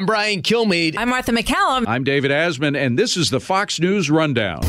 I'm 0.00 0.06
Brian 0.06 0.40
Kilmeade. 0.40 0.94
I'm 0.96 1.10
Martha 1.10 1.30
MacCallum. 1.30 1.84
I'm 1.86 2.04
David 2.04 2.30
Asman, 2.30 2.74
and 2.74 2.98
this 2.98 3.18
is 3.18 3.28
the 3.28 3.38
Fox 3.38 3.78
News 3.78 4.10
Rundown. 4.10 4.62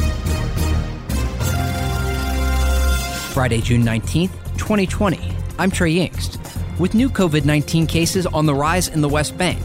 Friday, 3.32 3.62
June 3.62 3.82
19th, 3.82 4.34
2020. 4.58 5.22
I'm 5.58 5.72
Trey 5.72 5.96
Yingst. 5.96 6.38
With 6.82 6.94
new 6.94 7.10
COVID 7.10 7.46
19 7.46 7.88
cases 7.88 8.26
on 8.26 8.46
the 8.46 8.54
rise 8.54 8.90
in 8.90 9.00
the 9.00 9.08
West 9.08 9.38
Bank, 9.38 9.58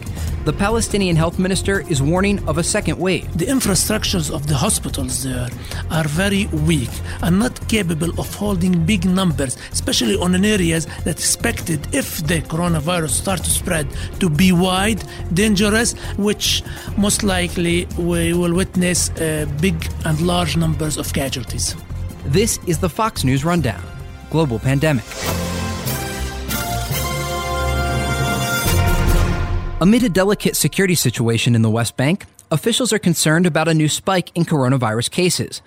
the 0.46 0.52
Palestinian 0.52 1.16
health 1.16 1.40
minister 1.40 1.80
is 1.90 2.00
warning 2.00 2.38
of 2.48 2.56
a 2.56 2.62
second 2.62 2.96
wave. 3.00 3.26
The 3.36 3.46
infrastructures 3.46 4.32
of 4.32 4.46
the 4.46 4.54
hospitals 4.54 5.24
there 5.24 5.48
are 5.90 6.04
very 6.04 6.46
weak 6.68 6.90
and 7.22 7.40
not 7.40 7.54
capable 7.68 8.10
of 8.20 8.32
holding 8.32 8.86
big 8.86 9.04
numbers, 9.04 9.58
especially 9.72 10.14
on 10.14 10.36
an 10.36 10.44
areas 10.44 10.86
that 11.02 11.18
expected 11.18 11.80
if 11.92 12.24
the 12.28 12.42
coronavirus 12.42 13.10
starts 13.10 13.42
to 13.42 13.50
spread 13.50 13.88
to 14.20 14.30
be 14.30 14.52
wide, 14.52 15.02
dangerous, 15.34 15.94
which 16.16 16.62
most 16.96 17.24
likely 17.24 17.88
we 17.98 18.32
will 18.32 18.54
witness 18.54 19.10
uh, 19.10 19.46
big 19.60 19.74
and 20.04 20.20
large 20.20 20.56
numbers 20.56 20.96
of 20.96 21.12
casualties. 21.12 21.74
This 22.24 22.60
is 22.68 22.78
the 22.78 22.88
Fox 22.88 23.24
News 23.24 23.44
Rundown 23.44 23.82
Global 24.30 24.60
Pandemic. 24.60 25.04
Amid 29.86 30.02
a 30.02 30.08
delicate 30.08 30.56
security 30.56 30.96
situation 30.96 31.54
in 31.54 31.62
the 31.62 31.70
West 31.70 31.96
Bank, 31.96 32.26
officials 32.50 32.92
are 32.92 32.98
concerned 32.98 33.46
about 33.46 33.68
a 33.68 33.72
new 33.72 33.88
spike 33.88 34.32
in 34.34 34.44
coronavirus 34.44 35.12
cases. 35.12 35.62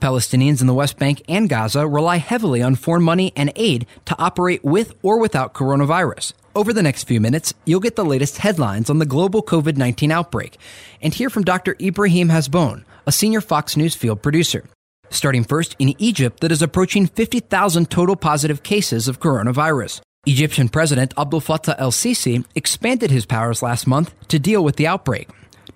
Palestinians 0.00 0.62
in 0.62 0.66
the 0.66 0.72
West 0.72 0.98
Bank 0.98 1.22
and 1.28 1.50
Gaza 1.50 1.86
rely 1.86 2.16
heavily 2.16 2.62
on 2.62 2.76
foreign 2.76 3.02
money 3.02 3.30
and 3.36 3.52
aid 3.56 3.86
to 4.06 4.18
operate 4.18 4.64
with 4.64 4.94
or 5.02 5.20
without 5.20 5.52
coronavirus. 5.52 6.32
Over 6.56 6.72
the 6.72 6.82
next 6.82 7.04
few 7.04 7.20
minutes, 7.20 7.52
you'll 7.66 7.80
get 7.80 7.94
the 7.94 8.06
latest 8.06 8.38
headlines 8.38 8.88
on 8.88 9.00
the 9.00 9.04
global 9.04 9.42
COVID 9.42 9.76
19 9.76 10.10
outbreak 10.10 10.56
and 11.02 11.12
hear 11.12 11.28
from 11.28 11.44
Dr. 11.44 11.76
Ibrahim 11.78 12.30
Hazboun, 12.30 12.84
a 13.06 13.12
senior 13.12 13.42
Fox 13.42 13.76
News 13.76 13.94
field 13.94 14.22
producer. 14.22 14.64
Starting 15.10 15.44
first 15.44 15.76
in 15.78 15.94
Egypt, 15.98 16.40
that 16.40 16.52
is 16.52 16.62
approaching 16.62 17.06
50,000 17.06 17.90
total 17.90 18.16
positive 18.16 18.62
cases 18.62 19.08
of 19.08 19.20
coronavirus. 19.20 20.00
Egyptian 20.26 20.68
President 20.68 21.14
Abdel 21.16 21.40
Fattah 21.40 21.76
el 21.78 21.92
Sisi 21.92 22.44
expanded 22.54 23.10
his 23.10 23.24
powers 23.24 23.62
last 23.62 23.86
month 23.86 24.12
to 24.28 24.38
deal 24.38 24.62
with 24.62 24.76
the 24.76 24.86
outbreak. 24.86 25.28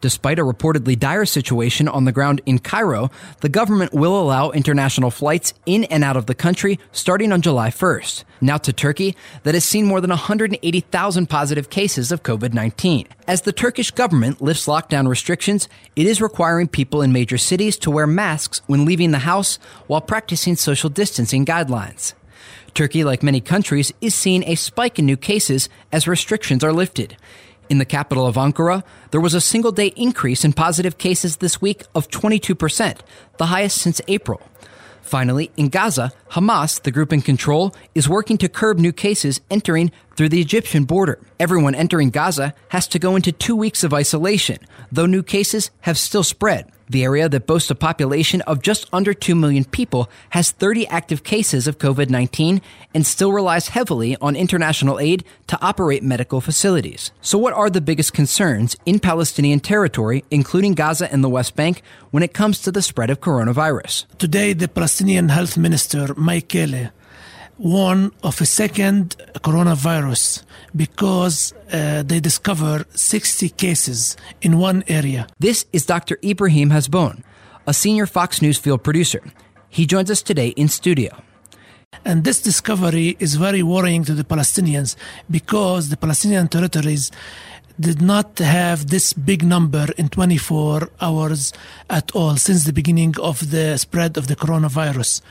Despite 0.02 0.38
a 0.40 0.44
reportedly 0.44 0.98
dire 0.98 1.24
situation 1.24 1.86
on 1.86 2.04
the 2.04 2.12
ground 2.12 2.40
in 2.44 2.58
Cairo, 2.58 3.10
the 3.40 3.48
government 3.48 3.94
will 3.94 4.20
allow 4.20 4.50
international 4.50 5.12
flights 5.12 5.54
in 5.64 5.84
and 5.84 6.02
out 6.02 6.16
of 6.16 6.26
the 6.26 6.34
country 6.34 6.80
starting 6.90 7.32
on 7.32 7.40
July 7.40 7.70
1st. 7.70 8.24
Now 8.40 8.58
to 8.58 8.72
Turkey, 8.72 9.16
that 9.44 9.54
has 9.54 9.64
seen 9.64 9.86
more 9.86 10.00
than 10.00 10.10
180,000 10.10 11.26
positive 11.30 11.70
cases 11.70 12.10
of 12.10 12.24
COVID 12.24 12.52
19. 12.52 13.06
As 13.28 13.42
the 13.42 13.52
Turkish 13.52 13.92
government 13.92 14.42
lifts 14.42 14.66
lockdown 14.66 15.06
restrictions, 15.08 15.68
it 15.94 16.06
is 16.06 16.20
requiring 16.20 16.66
people 16.66 17.00
in 17.00 17.12
major 17.12 17.38
cities 17.38 17.78
to 17.78 17.90
wear 17.92 18.08
masks 18.08 18.60
when 18.66 18.84
leaving 18.84 19.12
the 19.12 19.20
house 19.20 19.60
while 19.86 20.00
practicing 20.00 20.56
social 20.56 20.90
distancing 20.90 21.46
guidelines. 21.46 22.14
Turkey, 22.74 23.04
like 23.04 23.22
many 23.22 23.40
countries, 23.40 23.92
is 24.00 24.14
seeing 24.14 24.44
a 24.44 24.54
spike 24.54 24.98
in 24.98 25.06
new 25.06 25.16
cases 25.16 25.68
as 25.92 26.08
restrictions 26.08 26.64
are 26.64 26.72
lifted. 26.72 27.16
In 27.68 27.78
the 27.78 27.84
capital 27.84 28.26
of 28.26 28.36
Ankara, 28.36 28.82
there 29.10 29.20
was 29.20 29.34
a 29.34 29.40
single 29.40 29.72
day 29.72 29.88
increase 29.96 30.44
in 30.44 30.52
positive 30.52 30.98
cases 30.98 31.36
this 31.36 31.60
week 31.60 31.84
of 31.94 32.08
22%, 32.08 32.98
the 33.38 33.46
highest 33.46 33.78
since 33.78 34.00
April. 34.08 34.40
Finally, 35.02 35.50
in 35.56 35.68
Gaza, 35.68 36.12
Hamas, 36.30 36.80
the 36.82 36.90
group 36.90 37.12
in 37.12 37.20
control, 37.20 37.74
is 37.94 38.08
working 38.08 38.38
to 38.38 38.48
curb 38.48 38.78
new 38.78 38.92
cases 38.92 39.40
entering 39.50 39.90
through 40.16 40.30
the 40.30 40.40
Egyptian 40.40 40.84
border. 40.84 41.18
Everyone 41.38 41.74
entering 41.74 42.10
Gaza 42.10 42.54
has 42.68 42.88
to 42.88 42.98
go 42.98 43.16
into 43.16 43.32
two 43.32 43.56
weeks 43.56 43.84
of 43.84 43.92
isolation, 43.92 44.58
though 44.90 45.06
new 45.06 45.22
cases 45.22 45.70
have 45.80 45.98
still 45.98 46.22
spread. 46.22 46.70
The 46.92 47.04
area 47.04 47.26
that 47.26 47.46
boasts 47.46 47.70
a 47.70 47.74
population 47.74 48.42
of 48.42 48.60
just 48.60 48.86
under 48.92 49.14
2 49.14 49.34
million 49.34 49.64
people 49.64 50.10
has 50.28 50.50
30 50.50 50.86
active 50.88 51.24
cases 51.24 51.66
of 51.66 51.78
COVID 51.78 52.10
19 52.10 52.60
and 52.92 53.06
still 53.06 53.32
relies 53.32 53.68
heavily 53.68 54.14
on 54.20 54.36
international 54.36 55.00
aid 55.00 55.24
to 55.46 55.58
operate 55.62 56.02
medical 56.02 56.42
facilities. 56.42 57.10
So, 57.22 57.38
what 57.38 57.54
are 57.54 57.70
the 57.70 57.80
biggest 57.80 58.12
concerns 58.12 58.76
in 58.84 58.98
Palestinian 58.98 59.60
territory, 59.60 60.22
including 60.30 60.74
Gaza 60.74 61.10
and 61.10 61.24
the 61.24 61.30
West 61.30 61.56
Bank, 61.56 61.80
when 62.10 62.22
it 62.22 62.34
comes 62.34 62.60
to 62.60 62.70
the 62.70 62.82
spread 62.82 63.08
of 63.08 63.20
coronavirus? 63.20 64.04
Today, 64.18 64.52
the 64.52 64.68
Palestinian 64.68 65.30
Health 65.30 65.56
Minister, 65.56 66.12
Mai 66.14 66.40
Alkaila, 66.42 66.90
warned 67.62 68.10
of 68.24 68.40
a 68.40 68.46
second 68.46 69.16
coronavirus 69.36 70.42
because 70.74 71.54
uh, 71.72 72.02
they 72.02 72.18
discovered 72.18 72.84
60 72.98 73.50
cases 73.50 74.16
in 74.42 74.58
one 74.58 74.82
area. 74.88 75.28
This 75.38 75.64
is 75.72 75.86
Dr. 75.86 76.18
Ibrahim 76.24 76.70
Hazboun, 76.70 77.22
a 77.66 77.72
senior 77.72 78.06
Fox 78.06 78.42
News 78.42 78.58
field 78.58 78.82
producer. 78.82 79.22
He 79.68 79.86
joins 79.86 80.10
us 80.10 80.22
today 80.22 80.48
in 80.48 80.68
studio. 80.68 81.22
And 82.04 82.24
this 82.24 82.42
discovery 82.42 83.16
is 83.20 83.36
very 83.36 83.62
worrying 83.62 84.02
to 84.04 84.14
the 84.14 84.24
Palestinians 84.24 84.96
because 85.30 85.88
the 85.88 85.96
Palestinian 85.96 86.48
territories 86.48 87.12
did 87.78 88.02
not 88.02 88.38
have 88.38 88.88
this 88.88 89.12
big 89.12 89.44
number 89.44 89.86
in 89.96 90.08
24 90.08 90.90
hours 91.00 91.52
at 91.88 92.10
all 92.12 92.36
since 92.36 92.64
the 92.64 92.72
beginning 92.72 93.14
of 93.20 93.50
the 93.50 93.78
spread 93.78 94.16
of 94.16 94.26
the 94.26 94.36
coronavirus. 94.36 95.22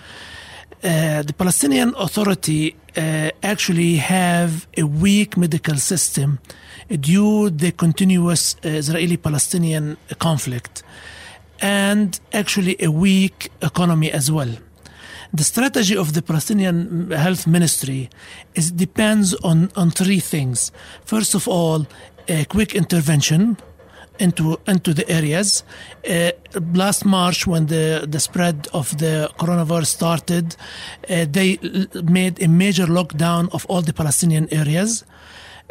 Uh, 0.83 1.21
the 1.21 1.33
Palestinian 1.33 1.93
Authority 1.95 2.75
uh, 2.97 3.29
actually 3.43 3.97
have 3.97 4.67
a 4.75 4.83
weak 4.83 5.37
medical 5.37 5.75
system 5.77 6.39
due 6.89 7.51
to 7.51 7.55
the 7.55 7.71
continuous 7.71 8.55
uh, 8.65 8.69
Israeli-Palestinian 8.69 9.95
conflict, 10.17 10.81
and 11.61 12.19
actually 12.33 12.75
a 12.79 12.89
weak 12.89 13.51
economy 13.61 14.11
as 14.11 14.31
well. 14.31 14.49
The 15.31 15.43
strategy 15.43 15.95
of 15.95 16.13
the 16.13 16.23
Palestinian 16.23 17.11
Health 17.11 17.45
Ministry 17.45 18.09
is 18.55 18.71
depends 18.71 19.35
on 19.43 19.69
on 19.75 19.91
three 19.91 20.19
things. 20.19 20.71
First 21.05 21.35
of 21.35 21.47
all, 21.47 21.85
a 22.27 22.45
quick 22.45 22.73
intervention 22.73 23.57
into 24.21 24.57
into 24.67 24.93
the 24.93 25.05
areas. 25.09 25.63
Uh, 26.07 26.31
last 26.73 27.05
March, 27.05 27.47
when 27.47 27.65
the 27.67 27.85
the 28.13 28.19
spread 28.19 28.67
of 28.71 28.97
the 28.97 29.29
coronavirus 29.37 29.87
started, 29.87 30.45
uh, 31.09 31.25
they 31.37 31.49
made 32.19 32.35
a 32.41 32.47
major 32.47 32.87
lockdown 32.87 33.49
of 33.51 33.65
all 33.69 33.81
the 33.81 33.93
Palestinian 33.93 34.47
areas. 34.51 35.03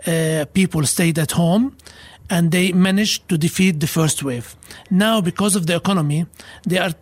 Uh, 0.06 0.44
people 0.53 0.83
stayed 0.87 1.19
at 1.19 1.33
home. 1.33 1.72
And 2.33 2.53
they 2.53 2.72
managed 2.72 3.28
to 3.28 3.37
defeat 3.37 3.81
the 3.81 3.88
first 3.88 4.22
wave. 4.22 4.47
Now, 4.88 5.21
because 5.21 5.56
of 5.56 5.65
the 5.67 5.75
economy, 5.75 6.27
they 6.62 6.78
are 6.78 6.94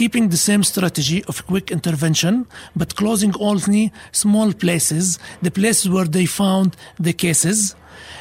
keeping 0.00 0.28
the 0.28 0.36
same 0.36 0.62
strategy 0.62 1.24
of 1.24 1.44
quick 1.48 1.72
intervention, 1.72 2.46
but 2.76 2.94
closing 2.94 3.34
only 3.40 3.90
small 4.12 4.52
places, 4.52 5.18
the 5.42 5.50
places 5.50 5.86
where 5.90 6.08
they 6.16 6.26
found 6.26 6.76
the 7.06 7.12
cases, 7.12 7.74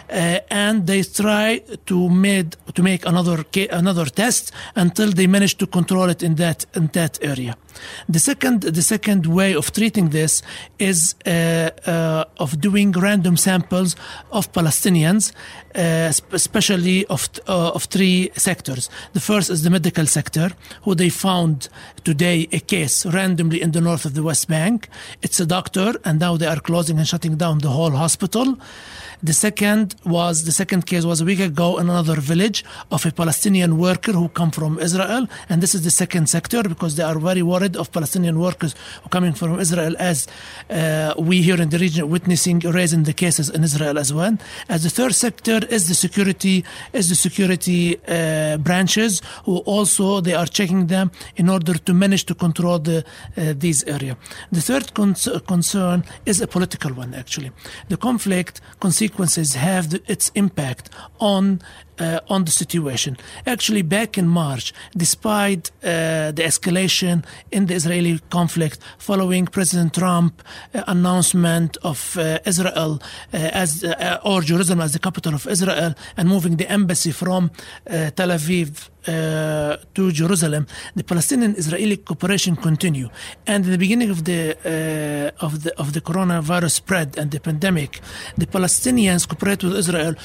Uh, 0.09 0.40
and 0.50 0.88
they 0.88 1.03
try 1.03 1.62
to 1.85 2.09
made 2.09 2.56
to 2.73 2.81
make 2.81 3.06
another 3.06 3.44
another 3.72 4.06
test 4.06 4.51
until 4.75 5.12
they 5.12 5.28
manage 5.28 5.56
to 5.57 5.68
control 5.68 6.09
it 6.09 6.23
in 6.23 6.35
that 6.35 6.66
in 6.75 6.88
that 6.94 7.19
area. 7.22 7.56
The 8.09 8.19
second 8.19 8.61
the 8.61 8.81
second 8.81 9.25
way 9.25 9.53
of 9.53 9.71
treating 9.71 10.09
this 10.09 10.41
is 10.79 11.15
uh, 11.25 11.29
uh, 11.85 12.25
of 12.38 12.59
doing 12.59 12.91
random 12.91 13.38
samples 13.38 13.95
of 14.31 14.51
Palestinians, 14.53 15.31
uh, 15.75 16.11
especially 16.31 17.05
of 17.07 17.29
uh, 17.47 17.71
of 17.77 17.83
three 17.85 18.31
sectors. 18.35 18.89
The 19.13 19.19
first 19.19 19.49
is 19.49 19.63
the 19.63 19.69
medical 19.69 20.05
sector, 20.05 20.51
who 20.83 20.95
they 20.95 21.09
found 21.09 21.69
today 22.03 22.47
a 22.51 22.59
case 22.59 23.05
randomly 23.05 23.61
in 23.61 23.71
the 23.71 23.81
north 23.81 24.05
of 24.05 24.13
the 24.13 24.23
West 24.23 24.47
Bank. 24.47 24.89
It's 25.21 25.39
a 25.39 25.45
doctor, 25.45 25.94
and 26.05 26.19
now 26.19 26.38
they 26.38 26.47
are 26.47 26.59
closing 26.59 26.97
and 26.97 27.07
shutting 27.07 27.35
down 27.35 27.59
the 27.59 27.69
whole 27.69 27.91
hospital. 27.91 28.57
The 29.23 29.33
second 29.33 29.95
was 30.05 30.45
the 30.45 30.51
second 30.51 30.85
case 30.85 31.03
was 31.03 31.21
a 31.21 31.25
week 31.25 31.39
ago 31.39 31.79
in 31.79 31.89
another 31.89 32.21
village 32.21 32.63
of 32.91 33.03
a 33.03 33.12
Palestinian 33.12 33.79
worker 33.79 34.12
who 34.12 34.29
come 34.29 34.51
from 34.51 34.77
Israel, 34.77 35.27
and 35.50 35.59
this 35.63 35.74
is 35.74 35.83
the 35.83 35.89
second 35.89 36.29
sector 36.29 36.62
because 36.62 36.97
they 36.97 37.03
are 37.03 37.18
very 37.18 37.41
worried 37.41 37.66
of 37.75 37.91
Palestinian 37.91 38.39
workers 38.39 38.75
who 39.03 39.09
coming 39.09 39.33
from 39.33 39.59
Israel, 39.59 39.95
as 39.99 40.27
uh, 40.69 41.13
we 41.17 41.41
here 41.41 41.61
in 41.61 41.69
the 41.69 41.77
region 41.77 42.09
witnessing 42.09 42.59
raising 42.59 43.03
the 43.03 43.13
cases 43.13 43.49
in 43.49 43.63
Israel 43.63 43.97
as 43.97 44.13
well. 44.13 44.37
As 44.69 44.83
the 44.83 44.89
third 44.89 45.13
sector 45.15 45.59
is 45.69 45.87
the 45.87 45.95
security 45.95 46.63
is 46.93 47.09
the 47.09 47.15
security 47.15 47.97
uh, 48.07 48.57
branches 48.57 49.21
who 49.45 49.57
also 49.59 50.21
they 50.21 50.33
are 50.33 50.45
checking 50.45 50.87
them 50.87 51.11
in 51.35 51.49
order 51.49 51.73
to 51.73 51.93
manage 51.93 52.25
to 52.25 52.35
control 52.35 52.79
the 52.79 53.03
uh, 53.37 53.53
these 53.57 53.83
area. 53.83 54.17
The 54.51 54.61
third 54.61 54.93
con- 54.93 55.15
concern 55.47 56.03
is 56.25 56.41
a 56.41 56.47
political 56.47 56.91
one 56.93 57.13
actually. 57.13 57.51
The 57.89 57.97
conflict 57.97 58.61
consequences 58.79 59.55
have 59.55 59.89
the, 59.89 60.01
its 60.07 60.31
impact 60.35 60.89
on 61.19 61.61
uh, 61.99 62.19
on 62.29 62.45
the 62.45 62.51
situation. 62.51 63.17
Actually, 63.45 63.81
back 63.81 64.17
in 64.17 64.27
March, 64.27 64.73
despite 64.95 65.71
uh, 65.83 66.31
the 66.31 66.44
escalation 66.44 67.23
in 67.51 67.65
the 67.67 67.75
Israeli 67.75 68.19
conflict 68.29 68.79
following 68.97 69.45
President 69.45 69.94
Trump 69.94 70.44
uh, 70.73 70.83
announcement 70.88 71.77
of 71.83 72.17
uh, 72.17 72.39
Israel 72.45 73.01
uh, 73.33 73.38
as 73.38 73.83
uh, 73.83 74.19
or 74.23 74.41
Jerusalem 74.41 74.81
as 74.81 74.94
the 74.94 74.99
capital 74.99 75.33
of 75.33 75.47
Israel 75.47 75.94
and 76.17 76.29
moving 76.29 76.57
the 76.57 76.69
embassy 76.69 77.11
from 77.11 77.51
Tel 77.85 78.31
Aviv 78.38 78.89
uh, 79.07 79.77
to 79.94 80.12
Jerusalem, 80.12 80.68
the 80.95 81.04
Palestinian-Israeli 81.04 81.98
cooperation 81.98 82.56
continue. 82.56 83.09
And 83.45 83.65
in 83.65 83.71
the 83.71 83.77
beginning 83.77 84.09
of 84.09 84.25
the 84.25 84.57
uh, 84.63 85.45
of 85.45 85.63
the 85.63 85.71
of 85.77 85.94
the 85.94 86.01
coronavirus 86.01 86.71
spread 86.71 87.18
and 87.18 87.31
the 87.31 87.39
pandemic, 87.39 88.01
the 88.38 88.48
Palestinians 88.48 89.27
cooperate 89.27 89.63
with 89.63 89.75
Israel, 89.75 90.15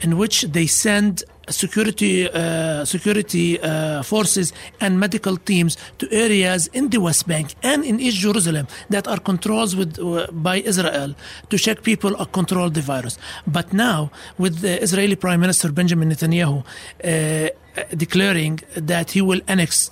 in 0.00 0.16
which 0.16 0.42
they 0.42 0.66
send 0.66 1.24
security 1.50 2.28
uh, 2.30 2.84
security 2.84 3.60
uh, 3.60 4.02
forces 4.02 4.52
and 4.80 4.98
medical 4.98 5.36
teams 5.36 5.76
to 5.98 6.10
areas 6.12 6.68
in 6.72 6.88
the 6.90 6.98
West 6.98 7.26
Bank 7.26 7.54
and 7.62 7.84
in 7.84 8.00
East 8.00 8.18
Jerusalem 8.18 8.66
that 8.90 9.06
are 9.08 9.18
controlled 9.18 9.76
with, 9.76 9.98
uh, 9.98 10.26
by 10.32 10.56
Israel 10.56 11.14
to 11.50 11.58
check 11.58 11.82
people 11.82 12.14
or 12.16 12.26
control 12.26 12.70
the 12.70 12.80
virus. 12.80 13.18
But 13.46 13.72
now, 13.72 14.10
with 14.38 14.60
the 14.60 14.82
Israeli 14.82 15.16
Prime 15.16 15.40
Minister 15.40 15.72
Benjamin 15.72 16.10
Netanyahu 16.10 16.64
uh, 17.04 17.48
declaring 17.96 18.60
that 18.76 19.12
he 19.12 19.20
will 19.22 19.40
annex 19.46 19.90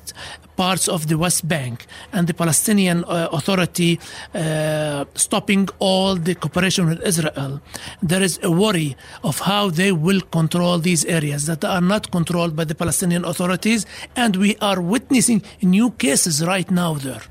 parts 0.56 0.88
of 0.88 1.06
the 1.08 1.16
West 1.16 1.46
Bank 1.46 1.86
and 2.12 2.26
the 2.26 2.34
Palestinian 2.34 3.04
uh, 3.04 3.28
Authority 3.32 4.00
uh, 4.34 5.04
stopping 5.14 5.68
all 5.78 6.16
the 6.16 6.34
cooperation 6.34 6.86
with 6.86 7.02
Israel, 7.02 7.60
there 8.02 8.22
is 8.22 8.38
a 8.42 8.50
worry 8.50 8.96
of 9.22 9.40
how 9.40 9.70
they 9.70 9.92
will 9.92 10.20
control 10.20 10.78
these 10.78 11.04
areas 11.04 11.46
that 11.46 11.64
are 11.64 11.80
not 11.80 12.10
controlled 12.10 12.56
by 12.56 12.64
the 12.64 12.74
Palestinian 12.74 13.24
authorities, 13.24 13.86
and 14.16 14.36
we 14.36 14.56
are 14.60 14.80
witnessing 14.80 15.42
new 15.62 15.90
cases 15.92 16.44
right 16.44 16.70
now 16.70 16.94
there. 16.94 17.22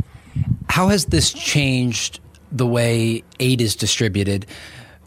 How 0.69 0.89
has 0.89 1.05
this 1.05 1.31
changed 1.33 2.19
the 2.51 2.67
way 2.67 3.23
aid 3.39 3.61
is 3.61 3.75
distributed? 3.75 4.45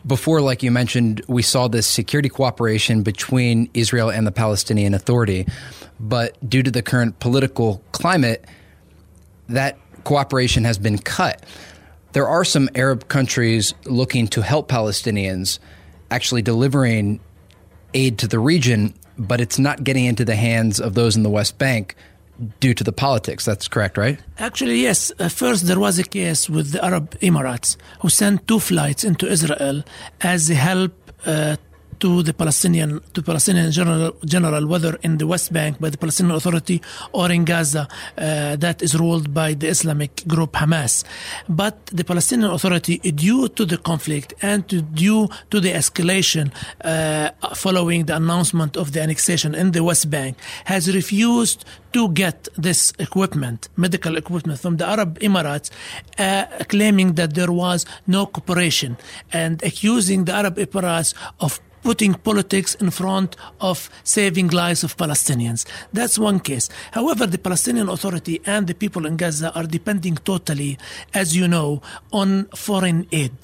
Before, 0.09 0.41
like 0.41 0.63
you 0.63 0.71
mentioned, 0.71 1.23
we 1.29 1.43
saw 1.43 1.69
this 1.69 1.87
security 1.87 2.31
cooperation 2.31 3.03
between 3.03 3.69
Israel 3.75 4.11
and 4.11 4.27
the 4.27 4.33
Palestinian 4.33 4.95
Authority. 4.95 5.47
But 6.01 6.37
due 6.49 6.63
to 6.63 6.71
the 6.71 6.81
current 6.81 7.21
political 7.21 7.83
climate, 7.93 8.47
that 9.51 9.79
cooperation 10.05 10.65
has 10.65 10.79
been 10.79 10.97
cut. 10.97 11.45
There 12.13 12.27
are 12.27 12.43
some 12.43 12.71
Arab 12.75 13.09
countries 13.09 13.75
looking 13.85 14.29
to 14.29 14.41
help 14.41 14.71
Palestinians, 14.71 15.59
actually 16.11 16.41
delivering 16.41 17.21
aid 17.93 18.19
to 18.21 18.29
the 18.29 18.39
region, 18.39 18.95
but 19.19 19.43
it's 19.43 19.59
not 19.59 19.85
getting 19.85 20.07
into 20.07 20.25
the 20.25 20.37
hands 20.37 20.81
of 20.81 20.95
those 20.95 21.17
in 21.17 21.23
the 21.23 21.31
West 21.31 21.59
Bank 21.59 21.97
due 22.61 22.75
to 22.75 22.85
the 22.85 22.93
politics. 22.93 23.45
That's 23.45 23.69
correct, 23.69 23.97
right? 23.97 24.19
Actually, 24.39 24.81
yes. 24.81 25.13
Uh, 25.19 25.29
first, 25.29 25.67
there 25.67 25.79
was 25.79 25.99
a 25.99 26.05
case 26.05 26.49
with 26.49 26.73
the 26.73 26.85
Arab 26.85 27.19
Emirates 27.21 27.77
who 28.01 28.09
sent 28.09 28.47
two 28.47 28.61
flights 28.61 29.05
into 29.05 29.27
Israel 29.27 29.83
as 30.21 30.51
a 30.51 30.55
help 30.55 30.93
uh, 31.27 31.57
to 32.01 32.23
the 32.23 32.33
Palestinian 32.33 33.01
to 33.13 33.23
Palestinian 33.23 33.71
general, 33.71 34.13
general 34.25 34.67
whether 34.67 34.99
in 35.03 35.19
the 35.19 35.27
West 35.27 35.53
Bank 35.53 35.81
by 35.81 35.91
the 35.91 35.99
Palestinian 35.99 36.37
Authority 36.37 36.81
or 37.13 37.31
in 37.31 37.45
Gaza 37.45 37.89
uh, 38.17 38.57
that 38.57 38.83
is 38.83 38.99
ruled 38.99 39.35
by 39.35 39.55
the 39.55 39.69
Islamic 39.69 40.27
group 40.27 40.53
Hamas. 40.53 41.05
But 41.49 41.87
the 41.87 42.05
Palestinian 42.05 42.51
Authority, 42.51 42.99
due 42.99 43.49
to 43.49 43.65
the 43.65 43.79
conflict 43.79 44.35
and 44.43 44.69
to, 44.69 44.83
due 44.83 45.29
to 45.51 45.61
the 45.61 45.73
escalation 45.73 46.53
uh, 46.85 47.31
following 47.55 48.07
the 48.07 48.17
announcement 48.17 48.77
of 48.77 48.93
the 48.93 49.01
annexation 49.03 49.55
in 49.55 49.73
the 49.73 49.83
West 49.83 50.11
Bank, 50.11 50.37
has 50.65 50.95
refused 50.95 51.65
to 51.93 52.09
get 52.11 52.49
this 52.57 52.93
equipment, 52.99 53.69
medical 53.77 54.17
equipment 54.17 54.61
from 54.61 54.77
the 54.77 54.87
Arab 54.87 55.19
Emirates, 55.21 55.71
uh, 56.19 56.45
claiming 56.69 57.15
that 57.15 57.35
there 57.35 57.51
was 57.51 57.87
no 58.07 58.27
cooperation 58.27 58.97
and 59.33 59.63
accusing 59.63 60.25
the 60.25 60.33
Arab 60.33 60.57
Emirates 60.57 61.15
of 61.41 61.61
putting 61.89 62.13
politics 62.13 62.75
in 62.75 62.91
front 62.91 63.35
of 63.63 63.89
saving 64.05 64.49
lives 64.49 64.85
of 64.85 64.95
Palestinians. 64.99 65.65
That's 65.91 66.19
one 66.19 66.39
case. 66.39 66.69
However, 66.93 67.25
the 67.27 67.39
Palestinian 67.39 67.89
Authority 67.89 68.43
and 68.45 68.67
the 68.67 68.75
people 68.75 69.07
in 69.07 69.17
Gaza 69.17 69.51
are 69.55 69.65
depending 69.67 70.17
totally, 70.17 70.77
as 71.15 71.35
you 71.35 71.49
know, 71.49 71.81
on 72.13 72.45
foreign 72.55 73.07
aid. 73.11 73.39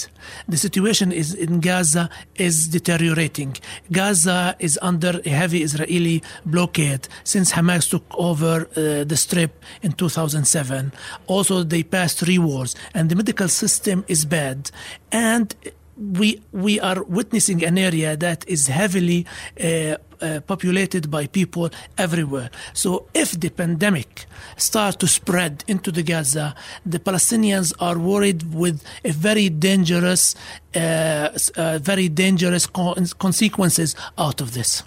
The 0.47 0.59
situation 0.59 1.11
is 1.11 1.33
in 1.33 1.61
Gaza 1.61 2.11
is 2.35 2.69
deteriorating. 2.69 3.57
Gaza 3.91 4.57
is 4.59 4.79
under 4.83 5.23
a 5.25 5.31
heavy 5.31 5.63
Israeli 5.63 6.23
blockade 6.45 7.09
since 7.25 7.53
Hamas 7.53 7.89
took 7.89 8.05
over 8.13 8.69
uh, 8.77 9.05
the 9.05 9.17
strip 9.17 9.53
in 9.81 9.93
2007. 9.93 10.93
Also, 11.29 11.63
they 11.63 11.83
passed 11.83 12.19
three 12.19 12.39
wars, 12.39 12.77
and 12.93 13.09
the 13.09 13.17
medical 13.17 13.49
system 13.49 14.05
is 14.07 14.27
bad. 14.27 14.71
And 15.11 15.55
we 15.97 16.41
we 16.53 16.81
are 16.81 17.03
witnessing 17.05 17.65
an 17.65 17.79
area 17.79 18.17
that 18.17 18.47
is 18.49 18.67
heavily 18.67 19.27
uh, 19.61 19.97
uh, 20.21 20.41
populated 20.47 21.11
by 21.11 21.27
people 21.27 21.71
everywhere. 21.99 22.51
So 22.73 23.09
if 23.15 23.33
the 23.33 23.51
pandemic 23.51 24.27
start 24.57 24.99
to 25.01 25.07
spread 25.07 25.65
into 25.69 25.93
the 25.93 26.03
Gaza, 26.03 26.55
the 26.87 26.99
Palestinians 26.99 27.73
are 27.79 27.99
worried 27.99 28.55
with 28.55 28.83
a 29.05 29.11
very 29.13 29.49
dangerous, 29.49 30.35
uh, 30.75 31.29
uh 31.57 31.79
very 31.79 32.09
dangerous 32.09 32.67
consequences 32.67 33.95
out 34.19 34.41
of 34.41 34.55
this. 34.55 34.83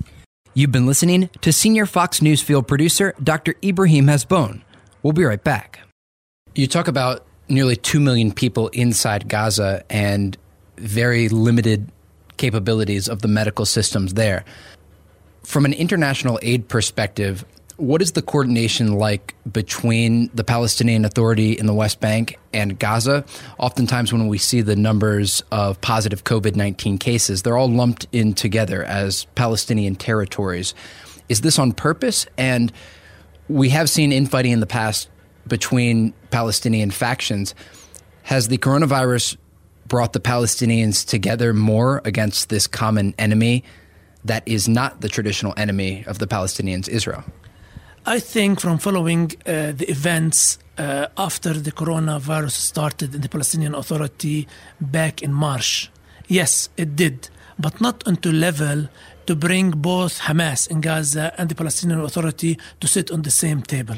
You've 0.54 0.72
been 0.72 0.88
listening 0.88 1.30
to 1.42 1.54
senior 1.54 1.86
Fox 1.86 2.22
News 2.22 2.42
field 2.42 2.68
producer 2.68 3.14
Dr. 3.22 3.54
Ibrahim 3.64 4.08
Hazboun. 4.08 4.62
We'll 5.04 5.14
be 5.14 5.24
right 5.24 5.44
back. 5.44 5.80
You 6.56 6.66
talk 6.66 6.88
about 6.88 7.28
nearly 7.48 7.76
2 7.76 8.00
million 8.00 8.32
people 8.32 8.70
inside 8.70 9.30
Gaza 9.30 9.84
and 9.90 10.36
very 10.78 11.30
limited 11.30 11.92
capabilities 12.38 13.10
of 13.10 13.22
the 13.22 13.28
medical 13.28 13.66
systems 13.66 14.14
there. 14.14 14.46
From 15.44 15.66
an 15.66 15.74
international 15.74 16.40
aid 16.42 16.68
perspective, 16.68 17.46
what 17.78 18.02
is 18.02 18.14
the 18.14 18.24
coordination 18.24 18.94
like 18.94 19.36
between 19.52 20.30
the 20.34 20.44
Palestinian 20.44 21.06
Authority 21.06 21.54
in 21.54 21.68
the 21.68 21.74
West 21.74 22.00
Bank 22.00 22.38
and 22.52 22.78
Gaza? 22.78 23.24
Oftentimes, 23.60 24.12
when 24.12 24.28
we 24.28 24.40
see 24.40 24.62
the 24.62 24.76
numbers 24.76 25.44
of 25.52 25.80
positive 25.82 26.24
COVID 26.24 26.56
19 26.56 26.98
cases, 26.98 27.44
they're 27.44 27.58
all 27.58 27.70
lumped 27.70 28.08
in 28.12 28.34
together 28.34 28.84
as 28.84 29.26
Palestinian 29.36 29.96
territories. 29.96 30.74
Is 31.30 31.42
this 31.42 31.60
on 31.60 31.72
purpose? 31.72 32.26
And 32.38 32.72
we 33.48 33.70
have 33.70 33.90
seen 33.90 34.12
infighting 34.12 34.52
in 34.52 34.60
the 34.60 34.66
past 34.66 35.08
between 35.48 36.14
Palestinian 36.32 36.92
factions. 36.92 37.54
Has 38.24 38.48
the 38.48 38.58
coronavirus 38.58 39.38
brought 39.88 40.14
the 40.14 40.20
Palestinians 40.20 41.06
together 41.06 41.54
more 41.54 42.02
against 42.06 42.50
this 42.50 42.68
common 42.68 43.14
enemy 43.18 43.64
that 44.26 44.44
is 44.46 44.68
not 44.68 45.02
the 45.02 45.10
traditional 45.10 45.54
enemy 45.58 46.04
of 46.08 46.20
the 46.20 46.28
Palestinians, 46.28 46.88
Israel? 46.90 47.24
I 48.06 48.20
think 48.20 48.60
from 48.60 48.78
following 48.78 49.32
uh, 49.46 49.74
the 49.76 49.86
events 49.90 50.60
uh, 50.78 51.08
after 51.18 51.54
the 51.54 51.72
coronavirus 51.72 52.52
started 52.52 53.14
in 53.16 53.22
the 53.22 53.30
Palestinian 53.30 53.76
Authority 53.76 54.48
back 54.80 55.22
in 55.22 55.34
March, 55.34 55.92
yes, 56.28 56.70
it 56.78 56.96
did, 56.96 57.30
but 57.60 57.82
not 57.82 58.08
unto 58.08 58.32
level 58.32 58.88
to 59.26 59.36
bring 59.36 59.72
both 59.72 60.22
Hamas 60.22 60.70
in 60.72 60.80
Gaza 60.80 61.34
and 61.38 61.50
the 61.50 61.56
Palestinian 61.56 62.00
Authority 62.00 62.58
to 62.80 62.88
sit 62.88 63.12
on 63.12 63.24
the 63.24 63.32
same 63.32 63.62
table. 63.62 63.98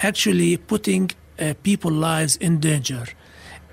Actually, 0.00 0.56
putting 0.56 1.10
uh, 1.38 1.52
people's 1.62 1.92
lives 1.92 2.36
in 2.36 2.58
danger 2.58 3.04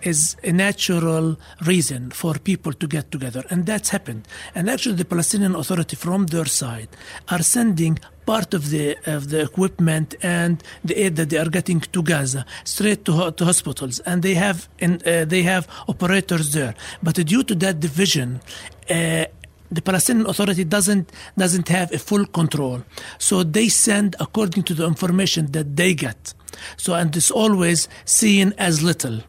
is 0.03 0.35
a 0.43 0.51
natural 0.51 1.37
reason 1.65 2.11
for 2.11 2.33
people 2.35 2.73
to 2.73 2.87
get 2.87 3.11
together, 3.11 3.43
and 3.49 3.65
that's 3.65 3.89
happened. 3.89 4.27
And 4.55 4.69
actually, 4.69 4.95
the 4.95 5.05
Palestinian 5.05 5.55
Authority, 5.55 5.95
from 5.95 6.27
their 6.27 6.45
side, 6.45 6.89
are 7.29 7.43
sending 7.43 7.99
part 8.25 8.53
of 8.53 8.69
the 8.69 8.95
of 9.05 9.29
the 9.29 9.41
equipment 9.41 10.15
and 10.21 10.63
the 10.83 10.95
aid 11.03 11.15
that 11.15 11.29
they 11.29 11.37
are 11.37 11.49
getting 11.49 11.79
to 11.79 12.03
Gaza 12.03 12.45
straight 12.63 13.05
to, 13.05 13.31
to 13.31 13.45
hospitals, 13.45 13.99
and 14.01 14.21
they 14.21 14.35
have 14.35 14.69
in, 14.79 15.01
uh, 15.05 15.25
they 15.25 15.43
have 15.43 15.67
operators 15.87 16.53
there. 16.53 16.75
But 17.03 17.15
due 17.15 17.43
to 17.43 17.55
that 17.55 17.79
division. 17.79 18.41
Uh, 18.89 19.25
the 19.71 19.81
Palestinian 19.81 20.25
Authority 20.25 20.63
doesn't 20.63 21.11
doesn't 21.37 21.67
have 21.67 21.91
a 21.93 21.99
full 21.99 22.25
control, 22.25 22.81
so 23.19 23.43
they 23.43 23.69
send 23.69 24.15
according 24.19 24.63
to 24.63 24.73
the 24.73 24.85
information 24.85 25.51
that 25.51 25.75
they 25.75 25.93
get. 25.93 26.33
So 26.77 26.95
and 26.95 27.15
it's 27.15 27.31
always 27.31 27.87
seen 28.05 28.53
as 28.57 28.81
little. 28.81 29.21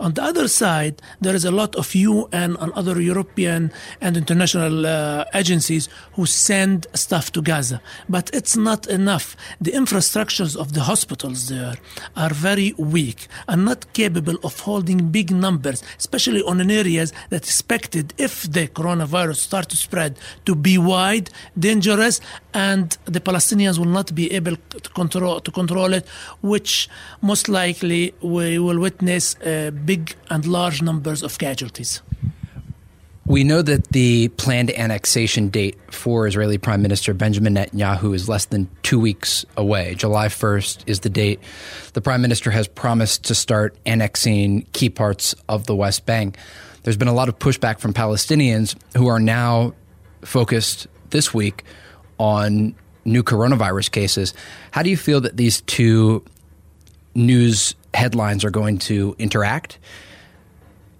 On 0.00 0.12
the 0.12 0.22
other 0.22 0.48
side, 0.48 1.02
there 1.20 1.34
is 1.34 1.44
a 1.44 1.50
lot 1.50 1.74
of 1.76 1.94
UN 1.94 2.56
and 2.56 2.72
other 2.72 3.00
European 3.00 3.72
and 4.00 4.16
international 4.16 4.86
uh, 4.86 5.24
agencies 5.34 5.88
who 6.12 6.26
send 6.26 6.86
stuff 6.94 7.32
to 7.32 7.42
Gaza, 7.42 7.80
but 8.08 8.30
it's 8.32 8.56
not 8.56 8.86
enough. 8.86 9.36
The 9.60 9.72
infrastructures 9.72 10.56
of 10.56 10.72
the 10.74 10.82
hospitals 10.82 11.48
there 11.48 11.76
are 12.16 12.32
very 12.32 12.74
weak 12.78 13.28
and 13.46 13.64
not 13.64 13.92
capable 13.92 14.36
of 14.42 14.60
holding 14.60 15.08
big 15.08 15.30
numbers, 15.30 15.82
especially 15.98 16.42
on 16.42 16.60
an 16.60 16.70
areas 16.70 17.12
that 17.30 17.42
expected 17.44 18.14
if 18.18 18.42
the 18.50 18.68
coronavirus 18.68 19.36
start 19.36 19.68
to 19.70 19.76
spread 19.76 20.18
to 20.46 20.54
be 20.54 20.78
wide, 20.78 21.30
dangerous, 21.58 22.20
and 22.54 22.96
the 23.04 23.20
Palestinians 23.20 23.78
will 23.78 23.86
not 23.86 24.14
be 24.14 24.32
able 24.32 24.56
to 24.56 24.90
control 24.90 25.40
to 25.40 25.50
control 25.50 25.92
it, 25.92 26.06
which 26.42 26.88
most 27.20 27.48
likely 27.48 28.14
we 28.22 28.58
will 28.58 28.78
witness 28.78 29.36
uh, 29.36 29.70
big 29.86 30.14
and 30.30 30.46
large 30.46 30.82
numbers 30.82 31.22
of 31.22 31.38
casualties. 31.38 32.02
We 33.28 33.44
know 33.44 33.60
that 33.60 33.88
the 33.88 34.28
planned 34.28 34.70
annexation 34.70 35.50
date 35.50 35.76
for 35.92 36.26
Israeli 36.26 36.56
Prime 36.56 36.80
Minister 36.80 37.12
Benjamin 37.12 37.56
Netanyahu 37.56 38.14
is 38.14 38.26
less 38.26 38.46
than 38.46 38.70
two 38.82 38.98
weeks 38.98 39.44
away. 39.54 39.94
July 39.96 40.28
1st 40.28 40.84
is 40.86 41.00
the 41.00 41.10
date. 41.10 41.38
The 41.92 42.00
Prime 42.00 42.22
Minister 42.22 42.50
has 42.50 42.66
promised 42.66 43.24
to 43.24 43.34
start 43.34 43.76
annexing 43.84 44.62
key 44.72 44.88
parts 44.88 45.34
of 45.46 45.66
the 45.66 45.76
West 45.76 46.06
Bank. 46.06 46.38
There's 46.84 46.96
been 46.96 47.08
a 47.08 47.12
lot 47.12 47.28
of 47.28 47.38
pushback 47.38 47.80
from 47.80 47.92
Palestinians 47.92 48.74
who 48.96 49.08
are 49.08 49.20
now 49.20 49.74
focused 50.22 50.86
this 51.10 51.34
week 51.34 51.64
on 52.18 52.74
new 53.04 53.22
coronavirus 53.22 53.90
cases. 53.90 54.32
How 54.70 54.82
do 54.82 54.88
you 54.88 54.96
feel 54.96 55.20
that 55.20 55.36
these 55.36 55.60
two 55.60 56.24
news 57.14 57.74
headlines 57.98 58.44
are 58.44 58.50
going 58.50 58.78
to 58.78 59.14
interact? 59.18 59.78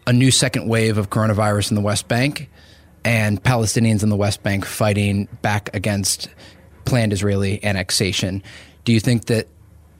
A 0.07 0.13
new 0.13 0.31
second 0.31 0.69
wave 0.69 0.99
of 0.99 1.11
coronavirus 1.11 1.71
in 1.71 1.77
the 1.77 1.81
West 1.81 2.09
Bank 2.09 2.51
and 3.05 3.43
Palestinians 3.43 4.03
in 4.03 4.09
the 4.09 4.17
West 4.17 4.43
Bank 4.43 4.65
fighting 4.65 5.29
back 5.41 5.75
against 5.75 6.29
planned 6.85 7.13
Israeli 7.13 7.63
annexation. 7.65 8.43
Do 8.85 8.93
you 8.93 9.01
think 9.01 9.27
that 9.27 9.47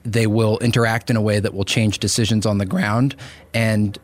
they 0.03 0.27
will 0.27 0.57
interact 0.59 1.09
in 1.09 1.15
a 1.15 1.21
way 1.21 1.39
that 1.39 1.53
will 1.53 1.65
change 1.65 1.99
decisions 1.99 2.45
on 2.45 2.57
the 2.57 2.65
ground? 2.65 3.15
And 3.53 3.97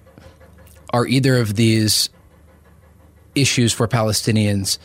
are 0.93 1.05
either 1.05 1.37
of 1.37 1.55
these 1.55 2.09
issues 3.33 3.73
for 3.73 3.87
Palestinians 3.87 4.77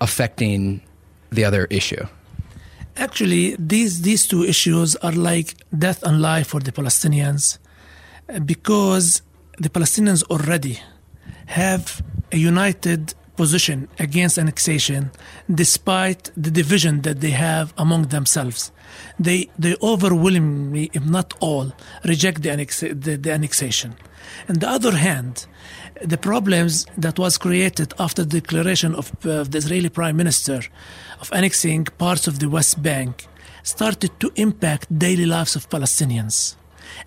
affecting 0.00 0.82
the 1.30 1.44
other 1.44 1.66
issue? 1.66 2.06
Actually, 2.96 3.56
these 3.58 4.02
these 4.02 4.26
two 4.26 4.44
issues 4.44 4.96
are 4.96 5.12
like 5.12 5.54
death 5.76 6.02
and 6.02 6.20
life 6.20 6.48
for 6.48 6.60
the 6.60 6.72
Palestinians, 6.72 7.58
because 8.44 9.22
the 9.58 9.70
Palestinians 9.70 10.22
already 10.24 10.78
have 11.46 12.02
a 12.32 12.36
united 12.36 13.14
position 13.36 13.88
against 13.98 14.38
annexation, 14.38 15.10
despite 15.52 16.30
the 16.36 16.50
division 16.50 17.00
that 17.02 17.20
they 17.20 17.30
have 17.30 17.72
among 17.78 18.08
themselves. 18.08 18.70
They 19.18 19.48
they 19.58 19.74
overwhelmingly, 19.82 20.90
if 20.92 21.04
not 21.04 21.32
all, 21.40 21.72
reject 22.04 22.42
the, 22.42 22.50
annex, 22.50 22.80
the, 22.80 23.16
the 23.16 23.32
annexation. 23.32 23.94
On 24.48 24.58
the 24.58 24.68
other 24.68 24.92
hand, 24.92 25.46
the 26.00 26.18
problems 26.18 26.86
that 26.96 27.18
was 27.18 27.38
created 27.38 27.94
after 27.98 28.24
the 28.24 28.40
declaration 28.40 28.94
of 28.94 29.10
uh, 29.24 29.44
the 29.44 29.58
Israeli 29.58 29.88
Prime 29.88 30.16
Minister 30.16 30.60
of 31.20 31.30
annexing 31.32 31.84
parts 31.98 32.26
of 32.26 32.38
the 32.38 32.48
West 32.48 32.82
Bank 32.82 33.26
started 33.62 34.18
to 34.20 34.32
impact 34.34 34.98
daily 34.98 35.26
lives 35.26 35.54
of 35.56 35.68
Palestinians, 35.68 36.56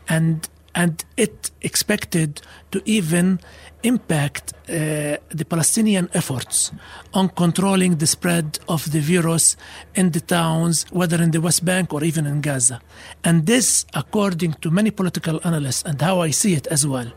and 0.07 0.47
and 0.75 1.03
it 1.15 1.51
expected 1.61 2.41
to 2.71 2.81
even 2.85 3.39
impact 3.83 4.53
uh, 4.53 5.17
the 5.29 5.45
Palestinian 5.47 6.09
efforts 6.13 6.71
on 7.13 7.29
controlling 7.29 7.95
the 7.97 8.07
spread 8.07 8.59
of 8.67 8.91
the 8.91 8.99
virus 8.99 9.55
in 9.95 10.11
the 10.11 10.19
towns, 10.19 10.85
whether 10.91 11.21
in 11.21 11.31
the 11.31 11.39
West 11.39 11.63
Bank 11.63 11.93
or 11.93 12.03
even 12.03 12.25
in 12.25 12.41
Gaza. 12.41 12.81
And 13.23 13.45
this, 13.45 13.85
according 13.93 14.53
to 14.61 14.69
many 14.69 14.91
political 14.91 15.39
analysts 15.43 15.83
and 15.83 16.01
how 16.01 16.21
I 16.21 16.31
see 16.31 16.53
it 16.53 16.67
as 16.67 16.85
well, 16.85 17.11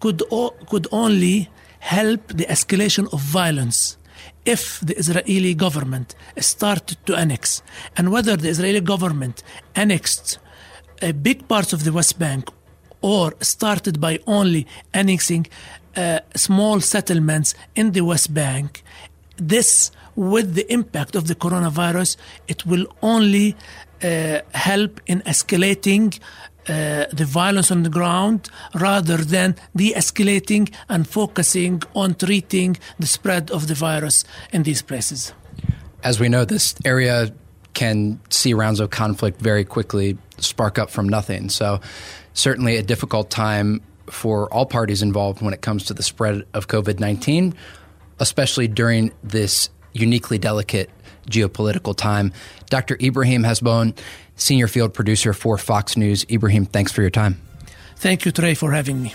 could, 0.00 0.22
o- 0.30 0.54
could 0.68 0.86
only 0.92 1.48
help 1.78 2.28
the 2.28 2.44
escalation 2.44 3.12
of 3.12 3.20
violence 3.20 3.96
if 4.44 4.80
the 4.80 4.96
Israeli 4.98 5.54
government 5.54 6.14
started 6.38 6.98
to 7.06 7.14
annex, 7.14 7.62
and 7.96 8.10
whether 8.10 8.36
the 8.36 8.48
Israeli 8.48 8.80
government 8.80 9.42
annexed 9.74 10.38
a 11.00 11.12
big 11.12 11.48
parts 11.48 11.72
of 11.72 11.84
the 11.84 11.92
West 11.92 12.18
Bank 12.18 12.48
or 13.02 13.34
started 13.40 14.00
by 14.00 14.18
only 14.26 14.66
annexing 14.94 15.46
uh, 15.96 16.20
small 16.34 16.80
settlements 16.80 17.54
in 17.74 17.92
the 17.92 18.00
West 18.00 18.32
Bank, 18.32 18.82
this, 19.36 19.90
with 20.16 20.54
the 20.54 20.70
impact 20.72 21.16
of 21.16 21.26
the 21.26 21.34
coronavirus, 21.34 22.16
it 22.48 22.64
will 22.64 22.86
only 23.02 23.56
uh, 24.02 24.40
help 24.52 25.00
in 25.06 25.20
escalating 25.22 26.18
uh, 26.68 27.06
the 27.12 27.24
violence 27.24 27.70
on 27.70 27.82
the 27.82 27.90
ground 27.90 28.48
rather 28.74 29.16
than 29.16 29.56
de 29.74 29.92
escalating 29.94 30.72
and 30.88 31.08
focusing 31.08 31.82
on 31.94 32.14
treating 32.14 32.76
the 32.98 33.06
spread 33.06 33.50
of 33.50 33.66
the 33.66 33.74
virus 33.74 34.24
in 34.52 34.62
these 34.62 34.82
places. 34.82 35.32
As 36.04 36.20
we 36.20 36.28
know, 36.28 36.44
this 36.44 36.74
area 36.84 37.32
can 37.74 38.20
see 38.30 38.54
rounds 38.54 38.80
of 38.80 38.90
conflict 38.90 39.40
very 39.40 39.64
quickly 39.64 40.16
spark 40.38 40.78
up 40.78 40.90
from 40.90 41.08
nothing. 41.08 41.48
So, 41.48 41.80
certainly 42.34 42.76
a 42.76 42.82
difficult 42.82 43.30
time 43.30 43.82
for 44.06 44.52
all 44.52 44.66
parties 44.66 45.02
involved 45.02 45.40
when 45.42 45.54
it 45.54 45.62
comes 45.62 45.84
to 45.86 45.94
the 45.94 46.02
spread 46.02 46.44
of 46.54 46.68
COVID 46.68 47.00
19, 47.00 47.54
especially 48.18 48.68
during 48.68 49.12
this 49.22 49.70
uniquely 49.92 50.38
delicate 50.38 50.90
geopolitical 51.28 51.96
time. 51.96 52.32
Dr. 52.70 52.96
Ibrahim 53.00 53.42
Hazboun, 53.42 53.96
senior 54.36 54.66
field 54.66 54.94
producer 54.94 55.32
for 55.32 55.58
Fox 55.58 55.96
News. 55.96 56.24
Ibrahim, 56.30 56.66
thanks 56.66 56.92
for 56.92 57.00
your 57.02 57.10
time. 57.10 57.40
Thank 57.96 58.24
you, 58.24 58.32
Trey, 58.32 58.54
for 58.54 58.72
having 58.72 59.02
me. 59.02 59.14